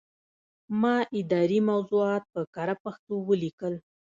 [0.81, 3.73] ما اداري موضوعات په کره پښتو ولیکل.